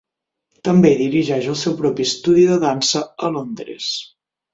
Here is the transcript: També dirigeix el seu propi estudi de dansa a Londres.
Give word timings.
També 0.67 0.91
dirigeix 1.01 1.49
el 1.51 1.57
seu 1.63 1.75
propi 1.81 2.05
estudi 2.09 2.45
de 2.53 2.57
dansa 2.65 3.03
a 3.29 3.31
Londres. 3.37 3.91